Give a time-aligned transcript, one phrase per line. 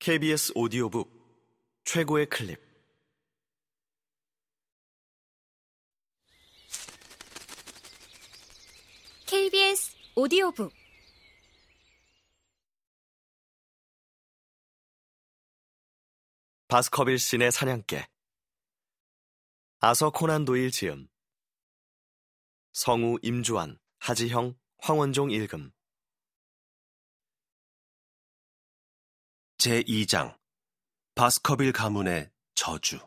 [0.00, 1.10] KBS 오디오북
[1.82, 2.56] 최고의 클립.
[9.26, 10.72] KBS 오디오북.
[16.68, 18.06] 바스커빌 신의 사냥개.
[19.80, 21.08] 아서 코난 도일 지음.
[22.72, 25.72] 성우 임주환 하지형 황원종 읽음
[29.58, 30.36] 제2장
[31.16, 33.00] 바스커빌 가문의 저주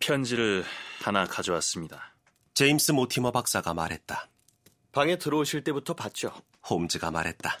[0.00, 0.64] 편지를
[1.00, 2.14] 하나 가져왔습니다.
[2.52, 4.28] 제임스 모티머 박사가 말했다.
[4.92, 6.32] 방에 들어오실 때부터 봤죠.
[6.68, 7.58] 홈즈가 말했다.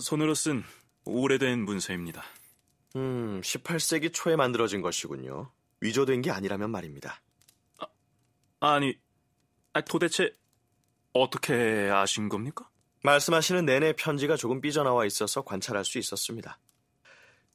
[0.00, 0.62] 손으로 쓴
[1.04, 2.22] 오래된 문서입니다.
[2.96, 5.50] 음, 18세기 초에 만들어진 것이군요.
[5.80, 7.20] 위조된 게 아니라면 말입니다.
[8.60, 8.96] 아니,
[9.72, 10.36] 아, 도대체
[11.12, 12.68] 어떻게 아신 겁니까?
[13.02, 16.58] 말씀하시는 내내 편지가 조금 삐져나와 있어서 관찰할 수 있었습니다.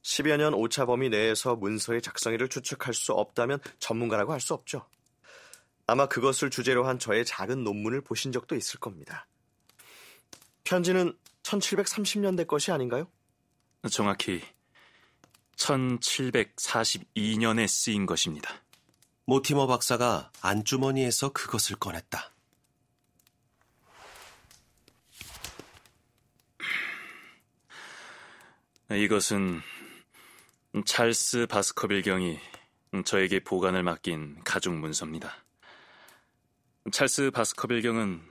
[0.02, 4.85] 10여 년 오차 범위 내에서 문서의 작성일을 추측할 수 없다면 전문가라고 할 수 없죠.
[5.88, 9.27] 아마 그것을 주제로 한 저의 작은 논문을 보신 적도 있을 겁니다.
[10.63, 13.08] 편지는 1730년대 것이 아닌가요?
[13.91, 14.41] 정확히
[15.58, 18.52] 1742년에 쓰인 것입니다.
[19.25, 22.34] 모티머 박사가 안주머니에서 그것을 꺼냈다.
[28.91, 29.61] 이것은
[30.86, 32.39] 찰스 바스커빌 경이
[33.03, 35.33] 저에게 보관을 맡긴 가족 문서입니다.
[36.92, 38.22] 찰스 바스커빌 경은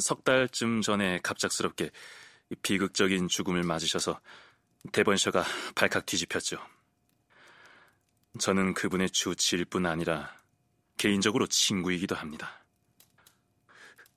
[0.00, 1.90] 석 달쯤 전에 갑작스럽게
[2.62, 4.18] 비극적인 죽음을 맞으셔서
[4.92, 6.58] 대번셔가 발칵 뒤집혔죠.
[8.40, 10.34] 저는 그분의 주치일 뿐 아니라
[10.96, 12.64] 개인적으로 친구이기도 합니다.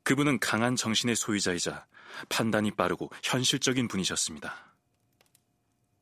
[0.03, 1.85] 그분은 강한 정신의 소유자이자
[2.29, 4.70] 판단이 빠르고 현실적인 분이셨습니다.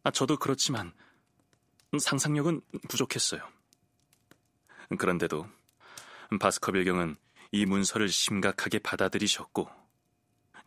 [0.04, 0.94] 아, 저도 그렇지만
[1.98, 3.42] 상상력은 부족했어요.
[4.98, 5.48] 그런데도
[6.40, 7.18] 바스커빌 경은
[7.52, 9.70] 이 문서를 심각하게 받아들이셨고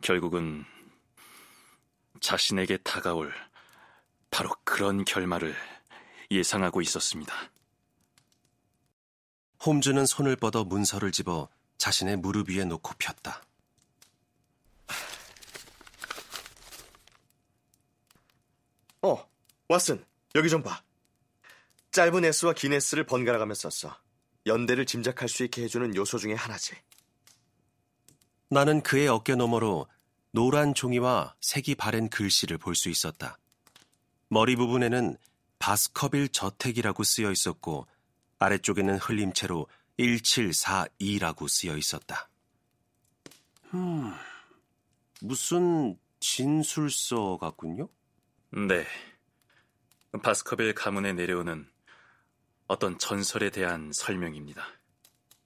[0.01, 0.65] 결국은
[2.19, 3.33] 자신에게 다가올
[4.29, 5.55] 바로 그런 결말을
[6.31, 7.33] 예상하고 있었습니다.
[9.65, 11.47] 홈즈는 손을 뻗어 문서를 집어
[11.77, 13.43] 자신의 무릎 위에 놓고 폈다.
[19.03, 19.29] 어,
[19.67, 20.03] 왓슨,
[20.35, 20.81] 여기 좀 봐.
[21.91, 23.95] 짧은 S와 긴 S를 번갈아 가며 썼어.
[24.45, 26.73] 연대를 짐작할 수 있게 해주는 요소 중에 하나지.
[28.49, 29.87] 나는 그의 어깨 너머로
[30.31, 33.37] 노란 종이와 색이 바랜 글씨를 볼 수 있었다.
[34.29, 35.17] 머리 부분에는
[35.59, 37.87] 바스커빌 저택이라고 쓰여 있었고
[38.39, 39.67] 아래쪽에는 흘림체로
[39.99, 42.29] 1742라고 쓰여 있었다.
[43.73, 44.13] 음,
[45.21, 47.87] 무슨 진술서 같군요?
[48.55, 48.85] 네.
[50.21, 51.67] 바스커빌 가문에 내려오는
[52.67, 54.63] 어떤 전설에 대한 설명입니다.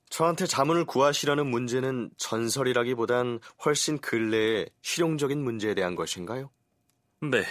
[0.10, 6.52] 저한테 자문을 구하시려는 문제는 전설이라기보단 훨씬 근래의 실용적인 문제에 대한 것인가요?
[7.22, 7.46] 네.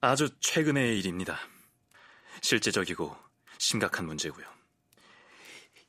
[0.00, 1.38] 아주 최근의 일입니다.
[2.40, 3.14] 실제적이고
[3.58, 4.46] 심각한 문제고요.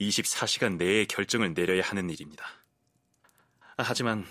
[0.01, 2.45] 24시간 내에 결정을 내려야 하는 일입니다.
[3.77, 4.25] 하지만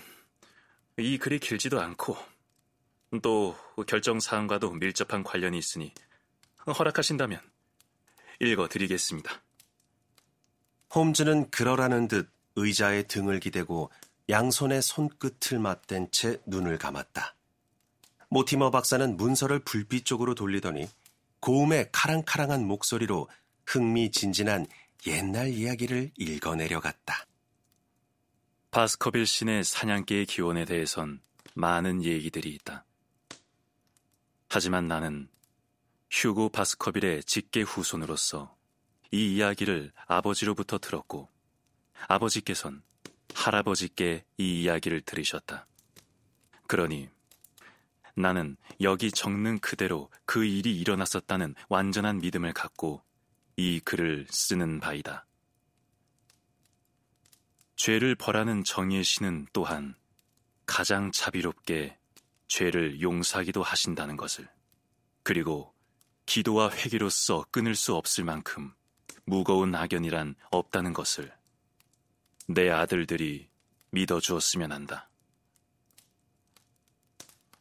[0.97, 2.38] 이 글이 길지도 않고
[3.21, 3.55] 또
[3.87, 5.93] 결정 사항과도 밀접한 관련이 있으니
[6.67, 7.39] 허락하신다면
[8.39, 9.41] 읽어드리겠습니다.
[10.93, 13.91] 홈즈는 그러라는 듯 의자에 등을 기대고
[14.29, 17.35] 양손에 손끝을 맞댄 채 눈을 감았다.
[18.29, 20.87] 모티머 박사는 문서를 불빛 쪽으로 돌리더니
[21.39, 23.27] 고음의 카랑카랑한 목소리로
[23.65, 24.67] 흥미진진한
[25.07, 27.25] 옛날 이야기를 읽어내려갔다.
[28.71, 31.21] 바스커빌 신의 사냥개의 기원에 대해선
[31.55, 32.85] 많은 얘기들이 있다.
[34.49, 35.29] 하지만 나는
[36.09, 38.57] 휴고 바스커빌의 직계 후손으로서
[39.11, 41.29] 이 이야기를 아버지로부터 들었고
[42.07, 42.81] 아버지께선
[43.35, 45.67] 할아버지께 이 이야기를 들으셨다.
[46.65, 47.09] 그러니
[48.15, 53.03] 나는 여기 적는 그대로 그 일이 일어났었다는 완전한 믿음을 갖고
[53.55, 55.27] 이 글을 쓰는 바이다.
[57.75, 59.93] 죄를 벌하는 정의의 신은 또한
[60.65, 61.98] 가장 자비롭게
[62.49, 64.49] 죄를 용서하기도 하신다는 것을
[65.23, 65.73] 그리고
[66.25, 68.73] 기도와 회개로서 끊을 수 없을 만큼
[69.23, 71.31] 무거운 악연이란 없다는 것을
[72.47, 73.47] 내 아들들이
[73.91, 75.09] 믿어 주었으면 한다.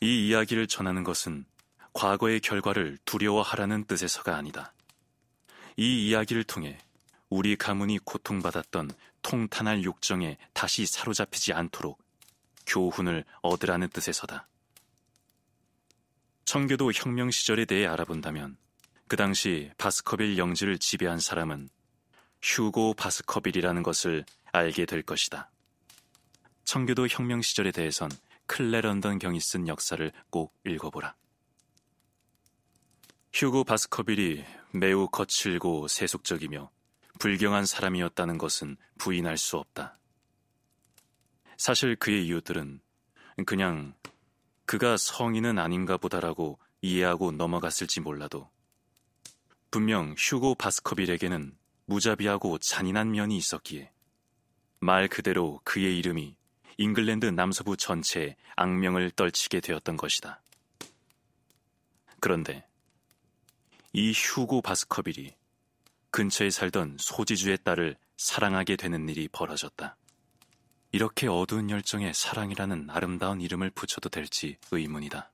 [0.00, 1.44] 이 이야기를 전하는 것은
[1.93, 4.73] 과거의 결과를 두려워하라는 뜻에서가 아니다.
[5.76, 6.79] 이 이야기를 통해
[7.29, 8.90] 우리 가문이 고통받았던
[9.23, 12.02] 통탄할 욕정에 다시 사로잡히지 않도록
[12.67, 14.49] 교훈을 얻으라는 뜻에서다.
[16.48, 18.56] 청교도 혁명 시절에 대해 알아본다면
[19.06, 21.68] 그 당시 바스커빌 영지를 지배한 사람은
[22.40, 25.50] 휴고 바스커빌이라는 것을 알게 될 것이다.
[26.64, 28.10] 청교도 혁명 시절에 대해선
[28.46, 31.14] 클레 런던 경이 쓴 역사를 꼭 읽어보라.
[33.34, 34.42] 휴고 바스커빌이
[34.72, 36.70] 매우 거칠고 세속적이며
[37.18, 39.98] 불경한 사람이었다는 것은 부인할 수 없다.
[41.58, 42.80] 사실 그의 이유들은
[43.44, 43.92] 그냥
[44.68, 48.50] 그가 성인은 아닌가 보다라고 이해하고 넘어갔을지 몰라도
[49.70, 51.56] 분명 휴고 바스커빌에게는
[51.86, 53.90] 무자비하고 잔인한 면이 있었기에
[54.78, 56.36] 말 그대로 그의 이름이
[56.76, 60.42] 잉글랜드 남서부 전체에 악명을 떨치게 되었던 것이다.
[62.20, 62.66] 그런데
[63.94, 65.34] 이 휴고 바스커빌이
[66.10, 69.96] 근처에 살던 소지주의 딸을 사랑하게 되는 일이 벌어졌다.
[70.90, 75.31] 이렇게 어두운 열정에 사랑이라는 아름다운 이름을 붙여도 될지 의문이다.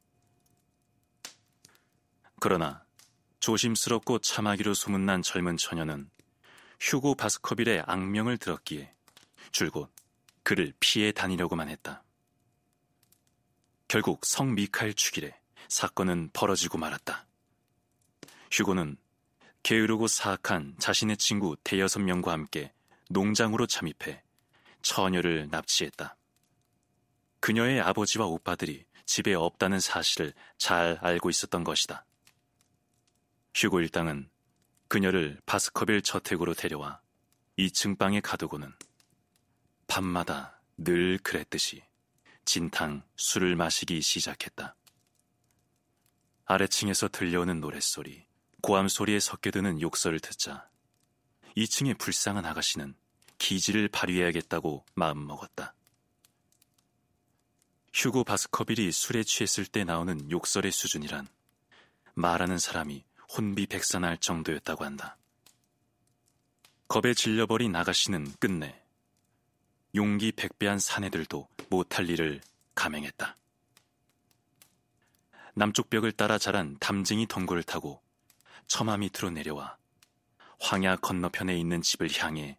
[2.41, 2.85] 그러나
[3.39, 6.11] 조심스럽고 참하기로 소문난 젊은 처녀는
[6.81, 8.93] 휴고 바스커빌의 악명을 들었기에
[9.53, 9.93] 줄곧
[10.43, 12.03] 그를 피해 다니려고만 했다.
[13.87, 17.27] 결국 성 미카엘 축일에 사건은 벌어지고 말았다.
[18.51, 18.97] 휴고는
[19.63, 22.73] 게으르고 사악한 자신의 친구 대여섯 명과 함께
[23.09, 24.24] 농장으로 잠입해
[24.85, 26.17] 처녀를 납치했다.
[27.41, 32.07] 그녀의 아버지와 오빠들이 집에 없다는 사실을 잘 알고 있었던 것이다.
[33.55, 34.31] 휴고 일당은
[34.89, 37.01] 그녀를 바스커빌 저택으로 데려와
[37.59, 38.73] 2층 방에 가두고는
[39.87, 41.83] 밤마다 늘 그랬듯이
[42.45, 44.77] 진탕 술을 마시기 시작했다.
[46.47, 48.27] 아래층에서 들려오는 노랫소리,
[48.61, 50.69] 고함 소리에 섞여 드는 욕설을 듣자
[51.57, 52.95] 2층의 불쌍한 아가씨는
[53.45, 55.75] 기지를 발휘해야겠다고 마음먹었다.
[57.93, 61.29] 휴고 바스커빌이 술에 취했을 때 나오는 욕설의 수준이란
[62.15, 63.05] 말하는 사람이
[63.37, 65.19] 혼비백산할 정도였다고 한다.
[66.89, 68.83] 겁에 질려버린 아가씨는 끝내
[69.95, 72.41] 용기 백배한 사내들도 못할 일을
[72.75, 73.37] 감행했다.
[75.53, 78.01] 남쪽 벽을 따라 자란 담쟁이 덩굴을 타고
[78.69, 79.77] 처마 밑으로 내려와
[80.61, 82.57] 황야 건너편에 있는 집을 향해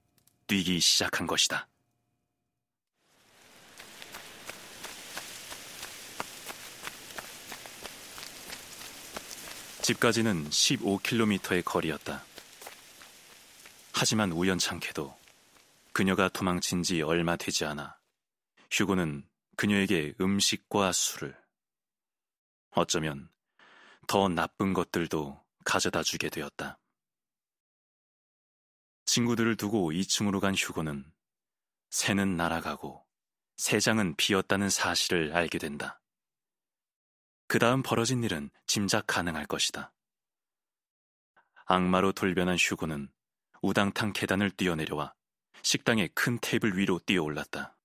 [0.48, 1.68] 뛰기 시작한 것이다.
[9.82, 12.26] 집까지는 15km의 거리였다.
[13.94, 15.16] 하지만 우연찮게도
[15.94, 17.96] 그녀가 도망친 지 얼마 되지 않아
[18.72, 21.38] 휴고는 그녀에게 음식과 술을
[22.72, 23.30] 어쩌면
[24.08, 26.78] 더 나쁜 것들도 가져다 주게 되었다.
[29.16, 31.10] 친구들을 두고 2층으로 간 휴고는
[31.90, 33.08] 새는 날아가고
[33.56, 36.02] 새장은 비었다는 사실을 알게 된다.
[37.48, 39.94] 그 다음 벌어진 일은 짐작 가능할 것이다.
[41.64, 43.10] 악마로 돌변한 휴고는
[43.62, 45.14] 우당탕 계단을 뛰어내려와
[45.62, 47.78] 식당의 큰 테이블 위로 뛰어올랐다.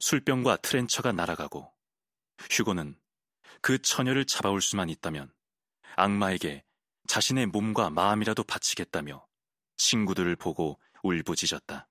[0.00, 1.70] 술병과 트렌처가 날아가고
[2.48, 2.98] 휴고는
[3.60, 5.30] 그 처녀를 잡아올 수만 있다면
[5.96, 6.64] 악마에게
[7.08, 9.27] 자신의 몸과 마음이라도 바치겠다며
[9.78, 11.88] 친구들을 보고 울부짖었다.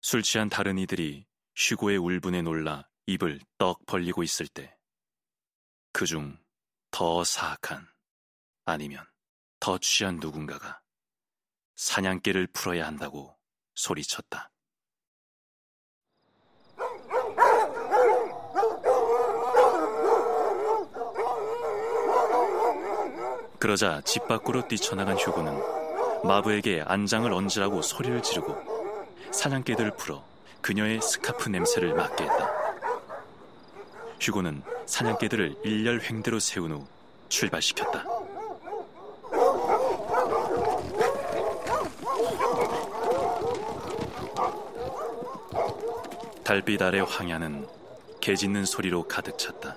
[0.00, 4.76] 술 취한 다른 이들이 휴고의 울분에 놀라 입을 떡 벌리고 있을 때,
[5.92, 6.46] 그 중
[6.90, 7.86] 더 사악한,
[8.64, 9.06] 아니면
[9.60, 10.80] 더 취한 누군가가
[11.74, 13.38] 사냥개를 풀어야 한다고
[13.74, 14.50] 소리쳤다.
[23.66, 25.60] 그러자 집 밖으로 뛰쳐나간 휴고는
[26.22, 28.56] 마부에게 안장을 얹으라고 소리를 지르고
[29.32, 30.22] 사냥개들을 풀어
[30.60, 32.48] 그녀의 스카프 냄새를 맡게 했다.
[34.20, 36.86] 휴고는 사냥개들을 일렬 횡대로 세운 후
[37.28, 38.04] 출발시켰다.
[46.44, 47.66] 달빛 아래 황야는
[48.20, 49.74] 개 짖는 소리로 가득 찼다.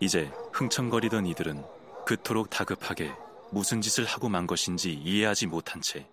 [0.00, 0.30] 이제
[0.60, 1.64] 흥청거리던 이들은
[2.04, 3.10] 그토록 다급하게
[3.50, 6.06] 무슨 짓을 하고 만 것인지 이해하지 못한 채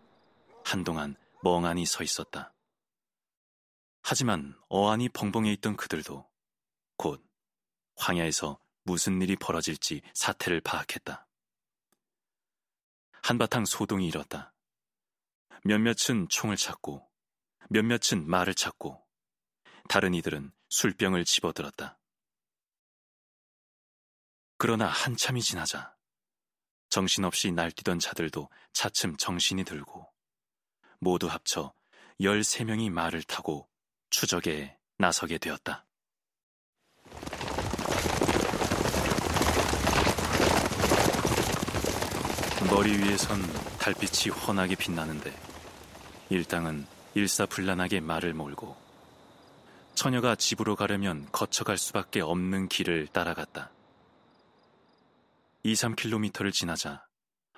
[0.64, 2.54] 한동안 멍하니 서 있었다.
[4.02, 6.26] 하지만 어안이 벙벙해 있던 그들도
[6.96, 7.22] 곧
[7.98, 11.28] 황야에서 무슨 일이 벌어질지 사태를 파악했다.
[13.24, 14.54] 한바탕 소동이 일었다.
[15.66, 17.06] 몇몇은 총을 찾고
[17.70, 19.06] 몇몇은 말을 찾고
[19.90, 22.00] 다른 이들은 술병을 집어들었다.
[24.58, 25.94] 그러나 한참이 지나자
[26.90, 30.08] 정신없이 날뛰던 자들도 차츰 정신이 들고
[31.00, 31.74] 모두 합쳐
[32.20, 33.68] 13명이 말을 타고
[34.10, 35.86] 추적에 나서게 되었다.
[42.72, 43.40] 머리 위에선
[43.80, 45.32] 달빛이 환하게 빛나는데
[46.30, 48.76] 일당은 일사불란하게 말을 몰고
[49.94, 53.72] 처녀가 집으로 가려면 거쳐갈 수밖에 없는 길을 따라갔다.
[55.68, 57.06] 2, 3킬로미터를 지나자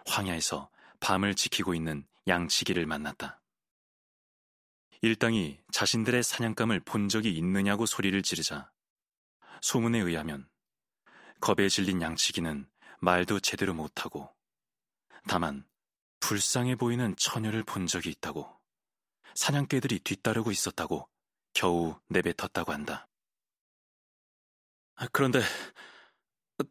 [0.08, 3.40] 황야에서 밤을 지키고 있는 양치기를 만났다.
[5.04, 8.72] 일당이 자신들의 사냥감을 본 적이 있느냐고 소리를 지르자
[9.62, 10.50] 소문에 의하면
[11.40, 12.68] 겁에 질린 양치기는
[13.00, 14.36] 말도 제대로 못하고
[15.28, 15.70] 다만
[16.20, 18.60] 불쌍해 보이는 처녀를 본 적이 있다고
[19.36, 21.08] 사냥개들이 뒤따르고 있었다고
[21.54, 23.08] 겨우 내뱉었다고 한다.
[25.12, 25.42] 그런데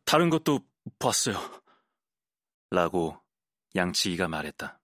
[0.04, 0.66] 다른 것도
[0.98, 1.38] 봤어요.
[2.70, 3.20] 라고
[3.74, 4.80] 양치기가 말했다.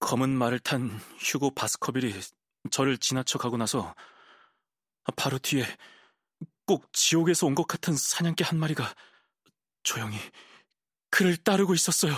[0.00, 2.12] 검은 말을 탄 휴고 바스커빌이
[2.70, 3.94] 저를 지나쳐 가고 나서
[5.16, 5.64] 바로 뒤에
[6.66, 8.94] 꼭 지옥에서 온 것 같은 사냥개 한 마리가
[9.82, 10.16] 조용히
[11.10, 12.14] 그를 따르고 있었어요.